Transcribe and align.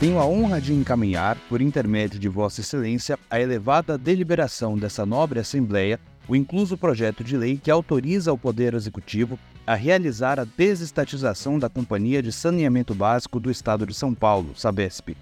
Tenho 0.00 0.18
a 0.18 0.24
honra 0.24 0.62
de 0.62 0.72
encaminhar, 0.72 1.36
por 1.46 1.60
intermédio 1.60 2.18
de 2.18 2.26
Vossa 2.26 2.62
Excelência, 2.62 3.18
a 3.28 3.38
elevada 3.38 3.98
deliberação 3.98 4.78
dessa 4.78 5.04
nobre 5.04 5.38
Assembleia, 5.38 6.00
o 6.26 6.34
incluso 6.34 6.78
projeto 6.78 7.22
de 7.22 7.36
lei 7.36 7.60
que 7.62 7.70
autoriza 7.70 8.32
o 8.32 8.38
Poder 8.38 8.72
Executivo 8.72 9.38
a 9.66 9.74
realizar 9.74 10.40
a 10.40 10.46
desestatização 10.56 11.58
da 11.58 11.68
Companhia 11.68 12.22
de 12.22 12.32
Saneamento 12.32 12.94
Básico 12.94 13.38
do 13.38 13.50
Estado 13.50 13.84
de 13.84 13.92
São 13.92 14.14
Paulo, 14.14 14.56
Sabesp. 14.56 15.14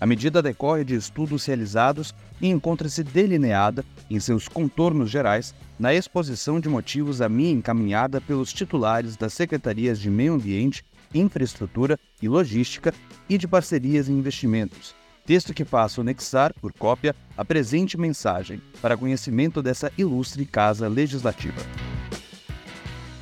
A 0.00 0.04
medida 0.04 0.42
decorre 0.42 0.82
de 0.82 0.96
estudos 0.96 1.46
realizados 1.46 2.12
e 2.40 2.48
encontra-se 2.48 3.04
delineada, 3.04 3.84
em 4.10 4.18
seus 4.18 4.48
contornos 4.48 5.10
gerais, 5.10 5.54
na 5.78 5.94
exposição 5.94 6.58
de 6.58 6.68
motivos 6.68 7.22
a 7.22 7.28
mim 7.28 7.52
encaminhada 7.52 8.20
pelos 8.20 8.52
titulares 8.52 9.16
das 9.16 9.32
Secretarias 9.32 10.00
de 10.00 10.10
Meio 10.10 10.34
Ambiente, 10.34 10.84
Infraestrutura 11.14 11.98
e 12.20 12.28
Logística 12.28 12.92
e 13.28 13.38
de 13.38 13.46
Parcerias 13.46 14.08
e 14.08 14.12
Investimentos. 14.12 14.94
Texto 15.24 15.54
que 15.54 15.64
a 15.72 15.86
anexar, 16.00 16.52
por 16.60 16.72
cópia, 16.72 17.16
a 17.36 17.44
presente 17.44 17.96
mensagem, 17.96 18.60
para 18.82 18.96
conhecimento 18.96 19.62
dessa 19.62 19.90
ilustre 19.96 20.44
Casa 20.44 20.86
Legislativa. 20.86 21.62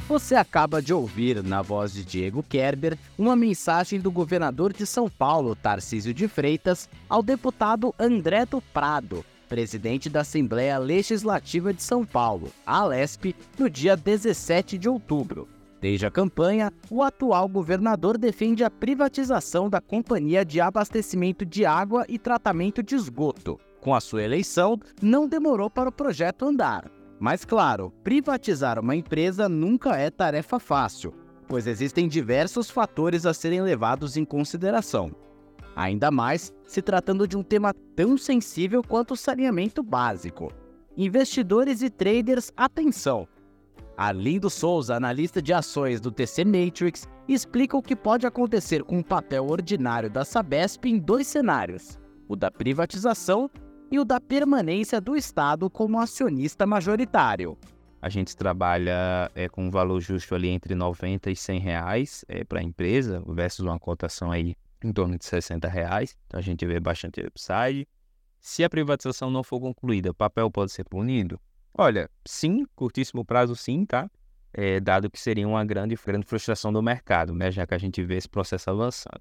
Você 0.09 0.35
acaba 0.35 0.83
de 0.83 0.93
ouvir, 0.93 1.43
na 1.43 1.63
voz 1.63 1.93
de 1.93 2.05
Diego 2.05 2.43
Kerber, 2.43 2.99
uma 3.17 3.37
mensagem 3.37 4.01
do 4.01 4.11
governador 4.11 4.73
de 4.73 4.85
São 4.85 5.09
Paulo, 5.09 5.55
Tarcísio 5.55 6.13
de 6.13 6.27
Freitas, 6.27 6.89
ao 7.09 7.23
deputado 7.23 7.95
André 7.99 8.45
do 8.45 8.61
Prado, 8.61 9.25
presidente 9.49 10.11
da 10.11 10.21
Assembleia 10.23 10.77
Legislativa 10.79 11.73
de 11.73 11.83
São 11.83 12.05
Paulo, 12.05 12.51
Alesp, 12.67 13.35
no 13.59 13.71
dia 13.71 13.97
17 13.97 14.77
de 14.77 14.89
outubro. 14.89 15.49
Desde 15.83 16.07
a 16.07 16.13
campanha, 16.13 16.73
o 16.89 17.03
atual 17.03 17.49
governador 17.49 18.17
defende 18.17 18.63
a 18.63 18.71
privatização 18.71 19.69
da 19.69 19.81
Companhia 19.81 20.45
de 20.45 20.61
Abastecimento 20.61 21.45
de 21.45 21.65
Água 21.65 22.07
e 22.09 22.21
Tratamento 22.21 22.85
de 22.85 22.95
Esgoto. 22.95 23.59
Com 23.81 23.93
a 23.93 24.01
sua 24.01 24.23
eleição, 24.23 24.79
não 25.03 25.27
demorou 25.27 25.69
para 25.69 25.89
o 25.89 25.93
projeto 25.93 26.45
andar. 26.45 26.89
Mas, 27.19 27.45
claro, 27.45 27.93
privatizar 28.05 28.79
uma 28.79 28.95
empresa 28.95 29.49
nunca 29.49 29.97
é 29.97 30.09
tarefa 30.09 30.61
fácil, 30.61 31.13
pois 31.49 31.67
existem 31.67 32.07
diversos 32.07 32.71
fatores 32.71 33.27
a 33.27 33.35
serem 33.35 33.61
levados 33.61 34.17
em 34.17 34.25
consideração. 34.25 35.11
Ainda 35.75 36.13
mais 36.13 36.53
se 36.65 36.81
tratando 36.81 37.27
de 37.27 37.37
um 37.37 37.43
tema 37.43 37.75
tão 37.97 38.17
sensível 38.17 38.85
quanto 38.85 39.15
o 39.15 39.17
saneamento 39.17 39.83
básico. 39.83 40.53
Investidores 40.97 41.83
e 41.83 41.91
traders, 41.91 42.53
atenção! 42.57 43.27
Arlindo 43.97 44.49
Souza, 44.49 44.97
analista 44.97 45.43
de 45.43 45.53
ações 45.53 46.01
do 46.01 46.11
TC 46.11 46.45
Matrix, 46.45 47.09
explica 47.29 47.77
o 47.77 47.83
que 47.83 47.95
pode 47.95 48.27
acontecer 48.27 48.83
com 48.83 48.99
o 48.99 49.05
papel 49.05 49.47
ordinário 49.47 50.11
da 50.11 50.25
Sabesp 50.25 50.87
em 50.87 50.99
dois 50.99 51.27
cenários: 51.27 51.99
o 52.29 52.35
da 52.35 52.51
privatização 52.51 53.51
e 53.91 53.99
o 53.99 54.05
da 54.05 54.21
permanência 54.21 55.01
do 55.01 55.17
Estado 55.17 55.69
como 55.69 56.01
acionista 56.01 56.67
majoritário. 56.67 57.59
A 58.01 58.09
gente 58.09 58.37
trabalha 58.37 59.31
é, 59.35 59.49
com 59.49 59.67
um 59.67 59.71
valor 59.71 60.01
justo 60.01 60.35
ali 60.35 60.49
entre 60.49 60.75
90 60.75 61.31
e 61.31 61.37
100 61.37 61.61
reais 61.61 62.25
é, 62.27 62.43
para 62.43 62.59
a 62.59 62.63
empresa, 62.63 63.23
versus 63.29 63.65
uma 63.65 63.79
cotação 63.79 64.33
aí 64.33 64.57
em 64.83 64.93
torno 64.93 65.17
de 65.17 65.25
60 65.25 65.69
reais. 65.69 66.17
Então 66.27 66.41
a 66.41 66.43
gente 66.43 66.67
vê 66.67 66.81
bastante 66.81 67.21
upside. 67.21 67.87
Se 68.41 68.65
a 68.65 68.69
privatização 68.69 69.31
não 69.31 69.45
for 69.45 69.61
concluída, 69.61 70.11
o 70.11 70.15
papel 70.15 70.51
pode 70.51 70.73
ser 70.73 70.85
punido? 70.85 71.39
Olha, 71.75 72.11
sim, 72.25 72.67
curtíssimo 72.75 73.25
prazo 73.25 73.57
sim, 73.57 73.87
tá? 73.87 74.11
É, 74.53 74.79
dado 74.79 75.11
que 75.11 75.19
seria 75.19 75.49
uma 75.49 75.65
grande, 75.65 75.97
grande 75.97 76.27
frustração 76.27 76.73
do 76.73 76.83
mercado, 76.83 77.35
né? 77.35 77.51
Já 77.51 77.67
que 77.67 77.75
a 77.75 77.79
gente 77.79 78.03
vê 78.05 78.17
esse 78.17 78.29
processo 78.29 78.69
avançando. 78.69 79.21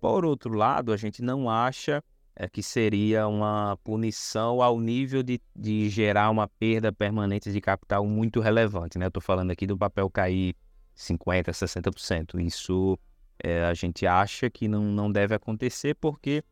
Por 0.00 0.24
outro 0.24 0.54
lado, 0.54 0.92
a 0.92 0.96
gente 0.96 1.22
não 1.22 1.50
acha 1.50 2.02
é, 2.34 2.48
que 2.48 2.62
seria 2.62 3.28
uma 3.28 3.76
punição 3.84 4.62
ao 4.62 4.80
nível 4.80 5.22
de, 5.22 5.40
de 5.54 5.90
gerar 5.90 6.30
uma 6.30 6.48
perda 6.48 6.90
permanente 6.90 7.52
de 7.52 7.60
capital 7.60 8.06
muito 8.06 8.40
relevante, 8.40 8.98
né? 8.98 9.04
Eu 9.04 9.08
estou 9.08 9.22
falando 9.22 9.50
aqui 9.50 9.66
do 9.66 9.76
papel 9.76 10.08
cair 10.08 10.56
50%, 10.96 11.52
60%. 11.52 12.40
Isso 12.40 12.98
é, 13.42 13.64
a 13.64 13.74
gente 13.74 14.06
acha 14.06 14.48
que 14.48 14.66
não, 14.66 14.82
não 14.82 15.12
deve 15.12 15.34
acontecer 15.34 15.94
porque 15.94 16.42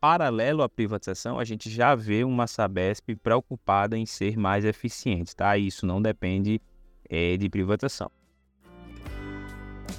paralelo 0.00 0.62
à 0.62 0.68
privatização, 0.68 1.38
a 1.38 1.44
gente 1.44 1.68
já 1.70 1.94
vê 1.94 2.24
uma 2.24 2.46
Sabesp 2.46 3.16
preocupada 3.16 3.96
em 3.96 4.06
ser 4.06 4.36
mais 4.36 4.64
eficiente, 4.64 5.34
tá? 5.34 5.56
Isso 5.56 5.86
não 5.86 6.00
depende 6.00 6.60
é, 7.08 7.36
de 7.36 7.48
privatização. 7.48 8.10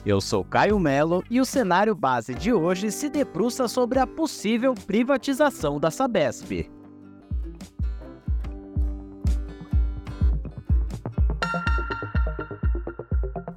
Eu 0.06 0.22
sou 0.22 0.46
Caio 0.46 0.80
Melo 0.80 1.24
e 1.30 1.42
o 1.42 1.46
cenário 1.46 1.94
base 1.94 2.34
de 2.34 2.54
hoje 2.54 2.92
se 2.92 3.10
debruça 3.10 3.68
sobre 3.68 4.00
a 4.00 4.08
possível 4.08 4.74
privatização 4.74 5.80
da 5.80 5.92
Sabesp. 5.92 6.70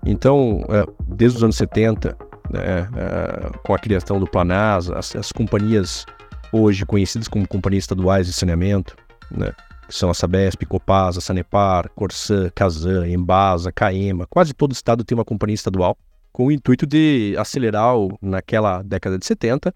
Então, 0.05 0.65
é, 0.69 0.85
desde 1.07 1.39
os 1.39 1.45
anos 1.45 1.57
70, 1.57 2.17
né, 2.51 2.89
é, 2.97 3.59
com 3.65 3.73
a 3.73 3.79
criação 3.79 4.19
do 4.19 4.27
Planasa, 4.27 4.99
as, 4.99 5.15
as 5.15 5.31
companhias 5.31 6.05
hoje 6.53 6.85
conhecidas 6.85 7.27
como 7.27 7.49
companhias 7.49 7.85
estaduais 7.85 8.27
de 8.27 8.33
saneamento, 8.33 8.95
né? 9.31 9.53
que 9.89 9.95
são 9.95 10.11
a 10.11 10.15
Sabesp, 10.15 10.65
Copasa, 10.67 11.21
Sanepar, 11.21 11.91
Corsã, 11.95 12.51
Casan, 12.55 13.09
Embasa, 13.09 13.73
Caema, 13.73 14.27
quase 14.29 14.53
todo 14.53 14.73
estado 14.73 15.05
tem 15.05 15.17
uma 15.17 15.25
companhia 15.25 15.55
estadual, 15.55 15.97
com 16.33 16.47
o 16.47 16.53
intuito 16.53 16.87
de 16.87 17.35
acelerar, 17.39 17.95
naquela 18.21 18.83
década 18.83 19.19
de 19.19 19.27
70, 19.27 19.75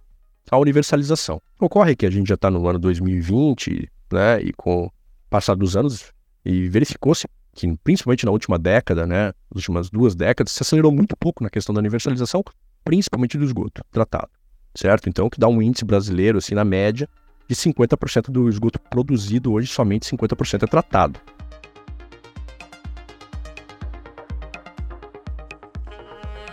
a 0.50 0.58
universalização. 0.58 1.40
Ocorre 1.60 1.96
que 1.96 2.06
a 2.06 2.10
gente 2.10 2.28
já 2.28 2.34
está 2.34 2.50
no 2.50 2.66
ano 2.68 2.78
2020, 2.78 3.90
né, 4.12 4.40
e 4.40 4.52
com 4.52 4.84
o 4.84 4.90
passar 5.28 5.54
dos 5.54 5.76
anos, 5.76 6.12
e 6.44 6.68
verificou-se 6.68 7.26
que, 7.52 7.76
principalmente 7.82 8.24
na 8.24 8.30
última 8.30 8.58
década, 8.58 9.06
né, 9.06 9.32
nas 9.52 9.56
últimas 9.56 9.90
duas 9.90 10.14
décadas, 10.14 10.52
se 10.52 10.62
acelerou 10.62 10.92
muito 10.92 11.16
pouco 11.16 11.42
na 11.42 11.50
questão 11.50 11.74
da 11.74 11.80
universalização, 11.80 12.44
principalmente 12.84 13.36
do 13.36 13.44
esgoto 13.44 13.82
tratado 13.90 14.30
certo? 14.76 15.08
Então, 15.08 15.28
que 15.28 15.40
dá 15.40 15.48
um 15.48 15.60
índice 15.60 15.84
brasileiro, 15.84 16.38
assim, 16.38 16.54
na 16.54 16.64
média, 16.64 17.08
de 17.48 17.54
50% 17.54 18.30
do 18.30 18.48
esgoto 18.48 18.78
produzido 18.78 19.52
hoje, 19.52 19.68
somente 19.68 20.06
50% 20.06 20.62
é 20.62 20.66
tratado. 20.66 21.20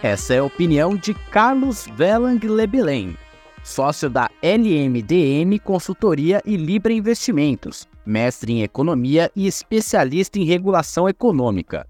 Essa 0.01 0.33
é 0.33 0.39
a 0.39 0.43
opinião 0.43 0.95
de 0.95 1.13
Carlos 1.13 1.87
Velang 1.95 2.45
Lebelém, 2.45 3.15
sócio 3.63 4.09
da 4.09 4.29
LMDM 4.41 5.57
Consultoria 5.63 6.41
e 6.45 6.57
Libra 6.57 6.91
Investimentos, 6.91 7.87
mestre 8.05 8.51
em 8.51 8.63
economia 8.63 9.31
e 9.33 9.47
especialista 9.47 10.37
em 10.37 10.43
regulação 10.43 11.07
econômica. 11.07 11.87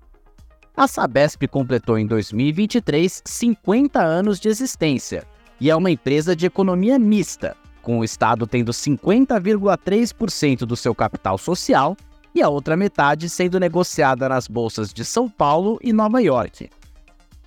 A 0.78 0.88
Sabesp 0.88 1.48
completou 1.48 1.98
em 1.98 2.06
2023 2.06 3.24
50 3.26 4.00
anos 4.00 4.40
de 4.40 4.48
existência 4.48 5.24
e 5.59 5.69
é 5.69 5.75
uma 5.75 5.91
empresa 5.91 6.36
de 6.36 6.46
economia 6.46 6.97
mista, 7.00 7.56
com 7.81 8.00
o 8.00 8.03
Estado 8.03 8.47
tendo 8.47 8.72
50,3% 8.72 10.59
do 10.59 10.75
seu 10.75 10.96
capital 10.96 11.38
social 11.38 11.96
e 12.34 12.41
a 12.41 12.50
outra 12.50 12.75
metade 12.75 13.30
sendo 13.30 13.59
negociada 13.59 14.28
nas 14.28 14.47
bolsas 14.47 14.94
de 14.94 15.06
São 15.06 15.30
Paulo 15.30 15.78
e 15.81 15.94
Nova 15.94 16.22
York. 16.22 16.69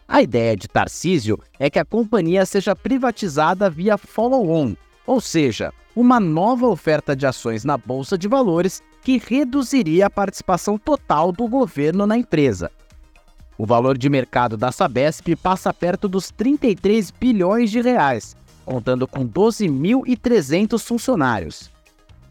A 0.06 0.22
ideia 0.22 0.56
de 0.56 0.68
Tarcísio 0.68 1.38
é 1.58 1.68
que 1.68 1.80
a 1.80 1.84
companhia 1.84 2.46
seja 2.46 2.76
privatizada 2.76 3.68
via 3.68 3.98
follow-on, 3.98 4.76
ou 5.04 5.20
seja, 5.20 5.72
uma 5.96 6.20
nova 6.20 6.66
oferta 6.66 7.16
de 7.16 7.26
ações 7.26 7.64
na 7.64 7.76
bolsa 7.76 8.16
de 8.16 8.28
valores 8.28 8.82
que 9.02 9.18
reduziria 9.18 10.06
a 10.06 10.10
participação 10.10 10.78
total 10.78 11.32
do 11.32 11.48
governo 11.48 12.06
na 12.06 12.16
empresa, 12.16 12.70
o 13.58 13.64
valor 13.64 13.96
de 13.96 14.08
mercado 14.08 14.56
da 14.56 14.70
Sabesp 14.70 15.34
passa 15.36 15.72
perto 15.72 16.08
dos 16.08 16.30
33 16.30 17.10
bilhões 17.10 17.70
de 17.70 17.80
reais, 17.80 18.36
contando 18.64 19.06
com 19.06 19.26
12.300 19.26 20.82
funcionários. 20.84 21.70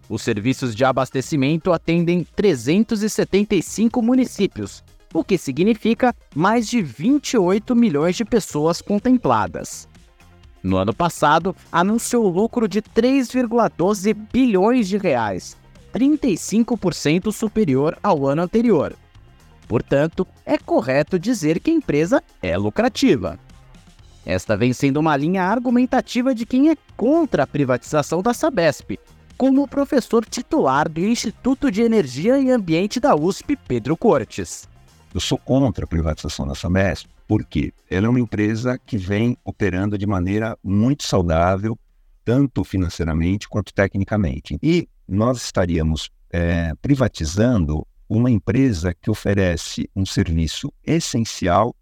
Os 0.07 0.21
serviços 0.21 0.75
de 0.75 0.85
abastecimento 0.85 1.73
atendem 1.73 2.25
375 2.35 4.01
municípios, 4.01 4.83
o 5.13 5.23
que 5.23 5.37
significa 5.37 6.15
mais 6.35 6.67
de 6.67 6.81
28 6.81 7.75
milhões 7.75 8.15
de 8.15 8.23
pessoas 8.23 8.81
contempladas. 8.81 9.87
No 10.61 10.77
ano 10.77 10.93
passado, 10.93 11.55
anunciou 11.71 12.27
lucro 12.27 12.67
de 12.67 12.81
3,12 12.81 14.13
bilhões 14.31 14.87
de 14.87 14.97
reais, 14.97 15.57
35% 15.93 17.31
superior 17.31 17.97
ao 18.03 18.27
ano 18.27 18.41
anterior. 18.41 18.95
Portanto, 19.67 20.27
é 20.45 20.57
correto 20.57 21.17
dizer 21.17 21.59
que 21.59 21.71
a 21.71 21.73
empresa 21.73 22.23
é 22.41 22.57
lucrativa. 22.57 23.39
Esta 24.25 24.57
vem 24.57 24.73
sendo 24.73 24.99
uma 24.99 25.15
linha 25.15 25.43
argumentativa 25.43 26.33
de 26.33 26.45
quem 26.45 26.69
é 26.69 26.77
contra 26.97 27.43
a 27.43 27.47
privatização 27.47 28.21
da 28.21 28.33
Sabesp, 28.33 28.99
como 29.37 29.63
o 29.63 29.67
professor 29.67 30.25
titular 30.25 30.89
do 30.89 31.01
Instituto 31.01 31.69
de 31.69 31.81
Energia 31.81 32.39
e 32.39 32.49
Ambiente 32.49 32.99
da 32.99 33.15
USP, 33.15 33.55
Pedro 33.55 33.95
Cortes. 33.95 34.67
Eu 35.13 35.19
sou 35.19 35.37
contra 35.37 35.85
a 35.85 35.87
privatização 35.87 36.47
da 36.47 36.55
Sabesp 36.55 37.07
porque 37.27 37.73
ela 37.89 38.07
é 38.07 38.09
uma 38.09 38.19
empresa 38.19 38.77
que 38.77 38.97
vem 38.97 39.37
operando 39.43 39.97
de 39.97 40.05
maneira 40.05 40.57
muito 40.63 41.03
saudável, 41.03 41.77
tanto 42.23 42.63
financeiramente 42.63 43.49
quanto 43.49 43.73
tecnicamente. 43.73 44.57
E 44.61 44.87
nós 45.07 45.43
estaríamos 45.43 46.09
é, 46.31 46.73
privatizando 46.81 47.85
uma 48.07 48.29
empresa 48.29 48.93
que 48.93 49.09
oferece 49.09 49.89
um 49.95 50.05
serviço 50.05 50.71
essencial 50.83 51.75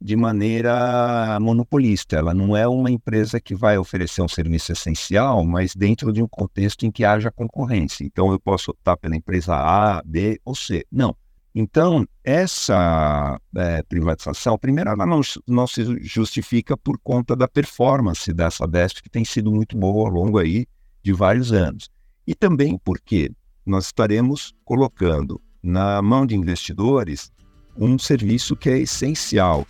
de 0.00 0.16
maneira 0.16 1.38
monopolista. 1.40 2.16
Ela 2.16 2.34
não 2.34 2.56
é 2.56 2.68
uma 2.68 2.90
empresa 2.90 3.40
que 3.40 3.54
vai 3.54 3.78
oferecer 3.78 4.20
um 4.20 4.28
serviço 4.28 4.72
essencial, 4.72 5.42
mas 5.44 5.74
dentro 5.74 6.12
de 6.12 6.22
um 6.22 6.28
contexto 6.28 6.84
em 6.84 6.90
que 6.90 7.04
haja 7.04 7.30
concorrência. 7.30 8.04
Então, 8.04 8.30
eu 8.30 8.38
posso 8.38 8.70
optar 8.70 8.96
pela 8.98 9.16
empresa 9.16 9.54
A, 9.54 10.02
B 10.04 10.38
ou 10.44 10.54
C. 10.54 10.84
Não. 10.92 11.16
Então, 11.54 12.06
essa 12.22 13.40
é, 13.56 13.82
privatização, 13.84 14.58
primeiro, 14.58 14.90
ela 14.90 15.06
não, 15.06 15.20
não 15.46 15.66
se 15.66 15.98
justifica 16.02 16.76
por 16.76 16.98
conta 16.98 17.36
da 17.36 17.46
performance 17.46 18.32
dessa 18.32 18.66
Desp, 18.66 19.00
que 19.00 19.08
tem 19.08 19.24
sido 19.24 19.52
muito 19.52 19.76
boa 19.76 20.08
ao 20.08 20.14
longo 20.14 20.38
aí 20.38 20.66
de 21.02 21.12
vários 21.12 21.52
anos. 21.52 21.88
E 22.26 22.34
também 22.34 22.76
porque 22.84 23.30
nós 23.64 23.86
estaremos 23.86 24.52
colocando 24.64 25.40
na 25.64 26.02
mão 26.02 26.26
de 26.26 26.36
investidores 26.36 27.32
um 27.74 27.98
serviço 27.98 28.54
que 28.54 28.68
é 28.68 28.78
essencial, 28.78 29.66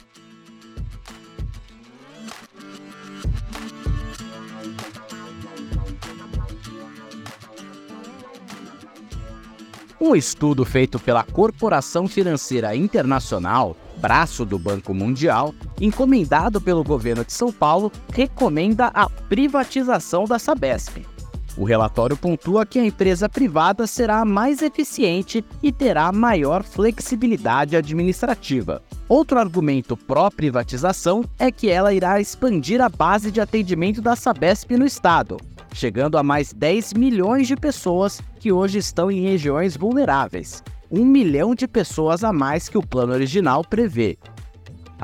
Um 10.01 10.15
estudo 10.15 10.67
feito 10.67 10.99
pela 10.99 11.23
Corporação 11.23 12.07
Financeira 12.07 12.77
Internacional, 12.77 13.75
braço 13.97 14.45
do 14.45 14.59
Banco 14.59 14.93
Mundial, 14.93 15.55
encomendado 15.81 16.61
pelo 16.61 16.85
governo 16.85 17.25
de 17.25 17.33
São 17.33 17.51
Paulo, 17.51 17.91
recomenda 18.13 18.89
a 18.89 19.09
privatização 19.09 20.27
da 20.27 20.39
Sabesp. 20.39 21.14
O 21.57 21.65
relatório 21.65 22.17
pontua 22.17 22.67
que 22.67 22.79
a 22.79 22.85
empresa 22.85 23.29
privada 23.29 23.87
será 23.87 24.25
mais 24.25 24.61
eficiente 24.61 25.45
e 25.63 25.71
terá 25.71 26.11
maior 26.11 26.65
flexibilidade 26.65 27.77
administrativa. 27.77 28.83
Outro 29.09 29.39
argumento 29.39 29.97
pró-privatização 29.97 31.25
é 31.39 31.53
que 31.53 31.71
ela 31.71 31.95
irá 31.95 32.21
expandir 32.21 32.81
a 32.81 32.89
base 32.89 33.31
de 33.31 33.41
atendimento 33.41 34.03
da 34.03 34.17
Sabesp 34.17 34.77
no 34.77 34.85
estado, 34.85 35.37
chegando 35.73 36.19
a 36.19 36.23
mais 36.23 36.53
10 36.53 36.95
milhões 36.95 37.47
de 37.47 37.55
pessoas 37.55 38.21
que 38.41 38.51
hoje 38.51 38.79
estão 38.79 39.11
em 39.11 39.21
regiões 39.21 39.77
vulneráveis, 39.77 40.63
um 40.91 41.05
milhão 41.05 41.55
de 41.55 41.69
pessoas 41.69 42.25
a 42.25 42.33
mais 42.33 42.69
que 42.69 42.79
o 42.79 42.87
plano 42.87 43.13
original 43.13 43.63
prevê. 43.63 44.19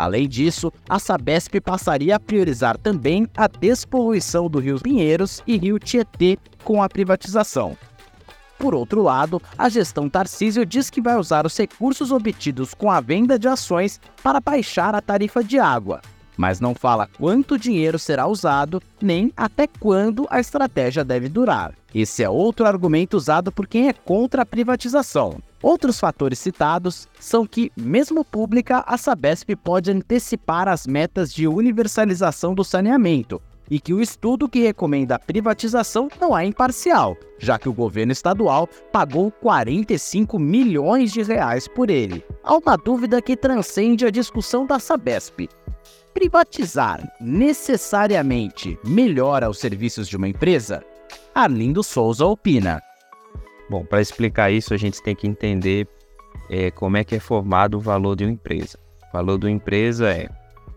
Além 0.00 0.26
disso, 0.26 0.72
a 0.88 0.98
Sabesp 0.98 1.60
passaria 1.60 2.16
a 2.16 2.18
priorizar 2.18 2.78
também 2.78 3.26
a 3.36 3.46
despoluição 3.46 4.48
do 4.48 4.58
Rio 4.58 4.80
Pinheiros 4.80 5.42
e 5.46 5.58
Rio 5.58 5.78
Tietê 5.78 6.38
com 6.64 6.82
a 6.82 6.88
privatização. 6.88 7.76
Por 8.58 8.74
outro 8.74 9.02
lado, 9.02 9.42
a 9.58 9.68
gestão 9.68 10.08
Tarcísio 10.08 10.64
diz 10.64 10.88
que 10.88 11.02
vai 11.02 11.16
usar 11.16 11.44
os 11.44 11.54
recursos 11.54 12.10
obtidos 12.10 12.72
com 12.72 12.90
a 12.90 12.98
venda 12.98 13.38
de 13.38 13.46
ações 13.46 14.00
para 14.22 14.40
baixar 14.40 14.94
a 14.94 15.02
tarifa 15.02 15.44
de 15.44 15.58
água, 15.58 16.00
mas 16.40 16.58
não 16.58 16.74
fala 16.74 17.06
quanto 17.06 17.58
dinheiro 17.58 17.98
será 17.98 18.26
usado 18.26 18.82
nem 18.98 19.30
até 19.36 19.66
quando 19.66 20.26
a 20.30 20.40
estratégia 20.40 21.04
deve 21.04 21.28
durar. 21.28 21.74
Esse 21.94 22.22
é 22.22 22.30
outro 22.30 22.64
argumento 22.64 23.14
usado 23.14 23.52
por 23.52 23.66
quem 23.66 23.88
é 23.88 23.92
contra 23.92 24.40
a 24.40 24.46
privatização. 24.46 25.36
Outros 25.62 26.00
fatores 26.00 26.38
citados 26.38 27.06
são 27.18 27.46
que, 27.46 27.70
mesmo 27.76 28.24
pública, 28.24 28.82
a 28.86 28.96
Sabesp 28.96 29.54
pode 29.54 29.90
antecipar 29.90 30.66
as 30.66 30.86
metas 30.86 31.30
de 31.30 31.46
universalização 31.46 32.54
do 32.54 32.64
saneamento, 32.64 33.42
e 33.70 33.78
que 33.78 33.94
o 33.94 34.00
estudo 34.00 34.48
que 34.48 34.60
recomenda 34.60 35.14
a 35.14 35.18
privatização 35.18 36.08
não 36.20 36.36
é 36.36 36.44
imparcial, 36.44 37.16
já 37.38 37.58
que 37.58 37.68
o 37.68 37.72
governo 37.72 38.12
estadual 38.12 38.68
pagou 38.90 39.30
45 39.30 40.38
milhões 40.38 41.12
de 41.12 41.22
reais 41.22 41.68
por 41.68 41.88
ele. 41.88 42.24
Há 42.42 42.56
uma 42.56 42.76
dúvida 42.76 43.22
que 43.22 43.36
transcende 43.36 44.04
a 44.04 44.10
discussão 44.10 44.66
da 44.66 44.78
Sabesp. 44.78 45.48
Privatizar 46.12 47.08
necessariamente 47.20 48.78
melhora 48.84 49.48
os 49.48 49.58
serviços 49.58 50.08
de 50.08 50.16
uma 50.16 50.28
empresa? 50.28 50.84
Arlindo 51.34 51.82
Souza 51.82 52.26
opina. 52.26 52.82
Bom, 53.70 53.84
para 53.84 54.00
explicar 54.00 54.50
isso, 54.50 54.74
a 54.74 54.76
gente 54.76 55.00
tem 55.02 55.14
que 55.14 55.28
entender 55.28 55.86
é, 56.50 56.70
como 56.72 56.96
é 56.96 57.04
que 57.04 57.14
é 57.14 57.20
formado 57.20 57.76
o 57.76 57.80
valor 57.80 58.16
de 58.16 58.24
uma 58.24 58.32
empresa. 58.32 58.76
O 59.08 59.12
valor 59.12 59.38
de 59.38 59.46
uma 59.46 59.52
empresa 59.52 60.10
é 60.10 60.28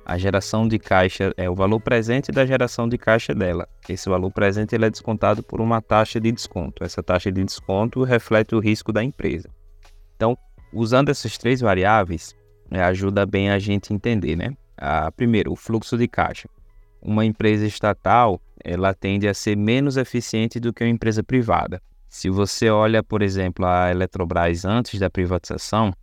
a 0.05 0.17
geração 0.17 0.67
de 0.67 0.77
caixa, 0.77 1.33
é 1.35 1.49
o 1.49 1.55
valor 1.55 1.79
presente 1.79 2.31
da 2.31 2.45
geração 2.45 2.87
de 2.87 2.97
caixa 2.97 3.33
dela. 3.33 3.67
Esse 3.89 4.09
valor 4.09 4.31
presente 4.31 4.75
ele 4.75 4.85
é 4.85 4.89
descontado 4.89 5.41
por 5.41 5.59
uma 5.59 5.81
taxa 5.81 6.19
de 6.19 6.31
desconto. 6.31 6.83
Essa 6.83 7.01
taxa 7.01 7.31
de 7.31 7.43
desconto 7.43 8.03
reflete 8.03 8.53
o 8.53 8.59
risco 8.59 8.91
da 8.91 9.03
empresa. 9.03 9.49
Então, 10.15 10.37
usando 10.71 11.09
essas 11.09 11.37
três 11.37 11.59
variáveis, 11.59 12.35
é, 12.69 12.83
ajuda 12.83 13.25
bem 13.25 13.49
a 13.49 13.57
gente 13.57 13.93
entender, 13.93 14.35
né? 14.35 14.55
Ah, 14.85 15.09
primeiro, 15.15 15.53
o 15.53 15.55
fluxo 15.55 15.97
de 15.97 16.09
caixa. 16.09 16.49
Uma 17.01 17.23
empresa 17.23 17.65
estatal, 17.65 18.41
ela 18.61 18.93
tende 18.93 19.29
a 19.29 19.33
ser 19.33 19.55
menos 19.55 19.95
eficiente 19.95 20.59
do 20.59 20.73
que 20.73 20.83
uma 20.83 20.89
empresa 20.89 21.23
privada. 21.23 21.81
Se 22.09 22.29
você 22.29 22.69
olha, 22.69 23.01
por 23.01 23.21
exemplo, 23.21 23.65
a 23.65 23.91
Eletrobras 23.91 24.65
antes 24.65 24.99
da 24.99 25.09
privatização, 25.09 25.93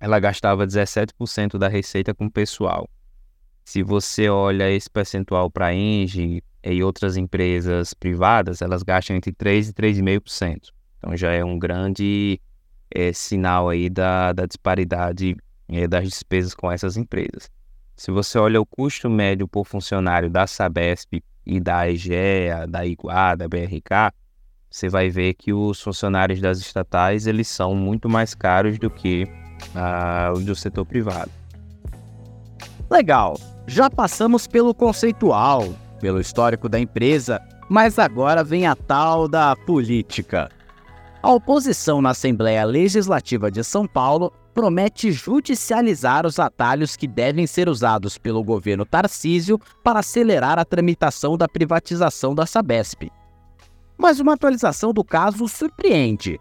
ela 0.00 0.18
gastava 0.18 0.66
17% 0.66 1.56
da 1.56 1.68
receita 1.68 2.12
com 2.12 2.28
pessoal. 2.28 2.90
Se 3.64 3.80
você 3.80 4.28
olha 4.28 4.68
esse 4.68 4.90
percentual 4.90 5.48
para 5.48 5.66
a 5.66 5.74
Engie 5.74 6.42
e 6.64 6.82
outras 6.82 7.16
empresas 7.16 7.94
privadas, 7.94 8.60
elas 8.60 8.82
gastam 8.82 9.14
entre 9.14 9.32
3% 9.32 9.68
e 9.68 9.72
3,5%. 9.72 10.72
Então 10.98 11.16
já 11.16 11.30
é 11.30 11.44
um 11.44 11.56
grande 11.56 12.40
é, 12.92 13.12
sinal 13.12 13.68
aí 13.68 13.88
da, 13.88 14.32
da 14.32 14.46
disparidade 14.46 15.36
é, 15.68 15.86
das 15.86 16.08
despesas 16.08 16.54
com 16.54 16.72
essas 16.72 16.96
empresas. 16.96 17.48
Se 18.00 18.10
você 18.10 18.38
olha 18.38 18.58
o 18.58 18.64
custo 18.64 19.10
médio 19.10 19.46
por 19.46 19.66
funcionário 19.66 20.30
da 20.30 20.46
Sabesp 20.46 21.22
e 21.44 21.60
da 21.60 21.86
EGEA, 21.86 22.66
da 22.66 22.86
Iguá, 22.86 23.34
da 23.34 23.46
BRK, 23.46 24.10
você 24.70 24.88
vai 24.88 25.10
ver 25.10 25.34
que 25.34 25.52
os 25.52 25.82
funcionários 25.82 26.40
das 26.40 26.60
estatais 26.60 27.26
eles 27.26 27.46
são 27.46 27.74
muito 27.74 28.08
mais 28.08 28.34
caros 28.34 28.78
do 28.78 28.88
que 28.88 29.24
uh, 29.74 30.32
os 30.32 30.46
do 30.46 30.56
setor 30.56 30.86
privado. 30.86 31.30
Legal, 32.90 33.38
já 33.66 33.90
passamos 33.90 34.46
pelo 34.46 34.72
conceitual, 34.72 35.68
pelo 36.00 36.22
histórico 36.22 36.70
da 36.70 36.80
empresa, 36.80 37.38
mas 37.68 37.98
agora 37.98 38.42
vem 38.42 38.66
a 38.66 38.74
tal 38.74 39.28
da 39.28 39.54
política. 39.54 40.48
A 41.22 41.30
oposição 41.30 42.00
na 42.00 42.10
Assembleia 42.12 42.64
Legislativa 42.64 43.50
de 43.50 43.62
São 43.62 43.86
Paulo 43.86 44.32
promete 44.60 45.10
judicializar 45.10 46.26
os 46.26 46.38
atalhos 46.38 46.94
que 46.94 47.08
devem 47.08 47.46
ser 47.46 47.66
usados 47.66 48.18
pelo 48.18 48.44
governo 48.44 48.84
Tarcísio 48.84 49.58
para 49.82 50.00
acelerar 50.00 50.58
a 50.58 50.66
tramitação 50.66 51.34
da 51.34 51.48
privatização 51.48 52.34
da 52.34 52.44
Sabesp. 52.44 53.10
Mas 53.96 54.20
uma 54.20 54.34
atualização 54.34 54.92
do 54.92 55.02
caso 55.02 55.48
surpreende. 55.48 56.38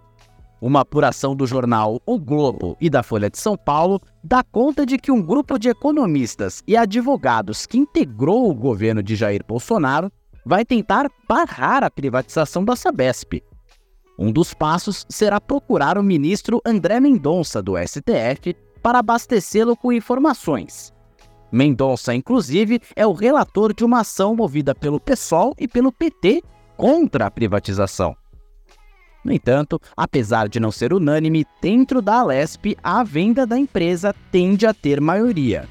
Uma 0.62 0.82
apuração 0.82 1.34
do 1.34 1.48
jornal 1.48 2.02
O 2.06 2.20
Globo 2.20 2.76
e 2.82 2.90
da 2.90 3.02
Folha 3.02 3.30
de 3.30 3.38
São 3.38 3.56
Paulo 3.56 4.02
dá 4.22 4.44
conta 4.44 4.86
de 4.86 4.98
que 4.98 5.14
um 5.14 5.22
grupo 5.22 5.58
de 5.58 5.70
economistas 5.70 6.62
e 6.68 6.76
advogados 6.76 7.66
que 7.66 7.78
integrou 7.78 8.50
o 8.50 8.54
governo 8.54 9.02
de 9.02 9.16
Jair 9.16 9.46
Bolsonaro 9.48 10.12
vai 10.46 10.66
tentar 10.66 11.10
barrar 11.26 11.86
a 11.86 11.90
privatização 11.90 12.66
da 12.66 12.76
Sabesp 12.76 13.42
um 14.22 14.34
dos 14.34 14.54
passos 14.54 15.06
será 15.08 15.40
procurar 15.40 15.98
o 15.98 16.04
ministro 16.04 16.62
André 16.66 17.00
Mendonça, 17.00 17.62
do 17.62 17.76
STF, 17.78 18.54
para 18.84 19.00
abastecê-lo 19.00 19.78
com 19.78 19.94
informações. 19.94 20.94
Mendonça, 21.50 22.14
inclusive, 22.14 22.82
é 22.98 23.08
o 23.08 23.14
relator 23.14 23.74
de 23.74 23.86
uma 23.86 24.02
ação 24.02 24.36
movida 24.36 24.76
pelo 24.76 25.00
PSOL 25.00 25.56
e 25.58 25.70
pelo 25.70 25.90
PT 25.90 26.44
contra 26.76 27.28
a 27.28 27.32
privatização. 27.32 28.14
No 29.24 29.32
entanto, 29.32 29.80
apesar 29.96 30.50
de 30.50 30.60
não 30.60 30.72
ser 30.72 30.94
unânime, 30.94 31.46
dentro 31.62 32.02
da 32.02 32.20
Alesp, 32.20 32.78
a 32.84 33.02
venda 33.04 33.48
da 33.48 33.58
empresa 33.58 34.14
tende 34.32 34.66
a 34.66 34.74
ter 34.74 35.00
maioria. 35.00 35.66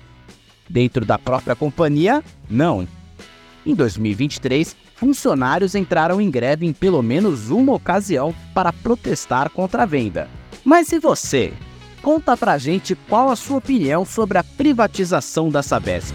Dentro 0.68 1.04
da 1.04 1.18
própria 1.18 1.54
companhia, 1.54 2.24
não. 2.48 2.88
Em 3.64 3.74
2023, 3.74 4.74
funcionários 4.98 5.76
entraram 5.76 6.20
em 6.20 6.28
greve 6.28 6.66
em 6.66 6.72
pelo 6.72 7.02
menos 7.02 7.50
uma 7.50 7.72
ocasião 7.72 8.34
para 8.52 8.72
protestar 8.72 9.48
contra 9.48 9.84
a 9.84 9.86
venda. 9.86 10.28
Mas 10.64 10.90
e 10.90 10.98
você? 10.98 11.52
Conta 12.02 12.36
pra 12.36 12.58
gente 12.58 12.96
qual 13.08 13.30
a 13.30 13.36
sua 13.36 13.58
opinião 13.58 14.04
sobre 14.04 14.38
a 14.38 14.44
privatização 14.44 15.50
da 15.50 15.62
Sabesp. 15.62 16.14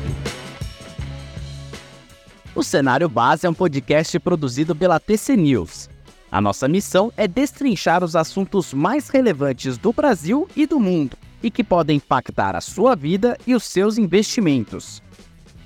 O 2.54 2.62
Cenário 2.62 3.08
Base 3.08 3.48
é 3.48 3.50
um 3.50 3.54
podcast 3.54 4.20
produzido 4.20 4.76
pela 4.76 5.00
TC 5.00 5.38
News. 5.38 5.90
A 6.30 6.42
nossa 6.42 6.68
missão 6.68 7.12
é 7.16 7.28
destrinchar 7.28 8.04
os 8.04 8.16
assuntos 8.16 8.74
mais 8.74 9.08
relevantes 9.08 9.78
do 9.78 9.94
Brasil 9.94 10.48
e 10.56 10.66
do 10.66 10.80
mundo 10.80 11.16
e 11.42 11.50
que 11.50 11.64
podem 11.64 11.98
impactar 11.98 12.56
a 12.56 12.62
sua 12.62 12.96
vida 12.96 13.38
e 13.48 13.56
os 13.56 13.64
seus 13.64 13.98
investimentos. 13.98 15.02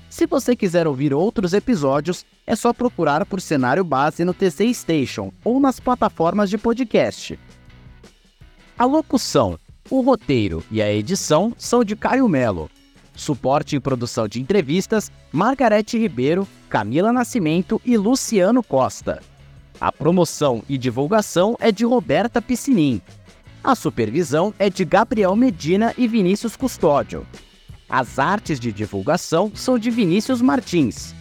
Se 0.08 0.26
você 0.26 0.56
quiser 0.56 0.86
ouvir 0.86 1.12
outros 1.12 1.52
episódios, 1.52 2.24
é 2.46 2.56
só 2.56 2.72
procurar 2.72 3.26
por 3.26 3.40
Cenário 3.40 3.84
Base 3.84 4.24
no 4.24 4.32
TC 4.32 4.72
Station 4.72 5.30
ou 5.44 5.60
nas 5.60 5.78
plataformas 5.78 6.48
de 6.48 6.56
podcast. 6.56 7.38
A 8.78 8.84
locução, 8.84 9.58
o 9.90 10.00
roteiro 10.00 10.64
e 10.70 10.80
a 10.80 10.92
edição 10.92 11.52
são 11.58 11.84
de 11.84 11.94
Caio 11.94 12.28
Melo. 12.28 12.70
Suporte 13.14 13.76
em 13.76 13.80
produção 13.80 14.28
de 14.28 14.40
entrevistas, 14.40 15.10
Margarete 15.32 15.98
Ribeiro, 15.98 16.46
Camila 16.68 17.12
Nascimento 17.12 17.80
e 17.84 17.96
Luciano 17.96 18.62
Costa. 18.62 19.20
A 19.80 19.92
promoção 19.92 20.62
e 20.68 20.78
divulgação 20.78 21.56
é 21.60 21.70
de 21.70 21.84
Roberta 21.84 22.40
Piscinin. 22.40 23.02
A 23.62 23.74
supervisão 23.74 24.54
é 24.58 24.70
de 24.70 24.84
Gabriel 24.84 25.34
Medina 25.36 25.92
e 25.98 26.06
Vinícius 26.06 26.56
Custódio. 26.56 27.26
As 27.88 28.18
artes 28.18 28.60
de 28.60 28.70
divulgação 28.70 29.50
são 29.54 29.78
de 29.78 29.90
Vinícius 29.90 30.42
Martins. 30.42 31.14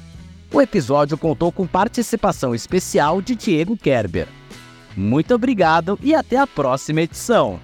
O 0.52 0.62
episódio 0.62 1.18
contou 1.18 1.52
com 1.52 1.66
participação 1.66 2.54
especial 2.54 3.22
de 3.22 3.36
Diego 3.36 3.78
Kerber. 3.78 4.28
Muito 4.96 5.34
obrigado 5.34 5.98
e 6.02 6.14
até 6.14 6.38
a 6.38 6.48
próxima 6.48 7.02
edição! 7.02 7.60